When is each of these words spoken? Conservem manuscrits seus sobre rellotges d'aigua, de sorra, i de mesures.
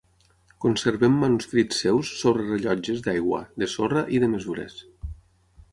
Conservem 0.63 1.19
manuscrits 1.23 1.83
seus 1.85 2.13
sobre 2.23 2.47
rellotges 2.49 3.05
d'aigua, 3.09 3.45
de 3.65 3.71
sorra, 3.77 4.05
i 4.19 4.23
de 4.27 4.33
mesures. 4.35 4.81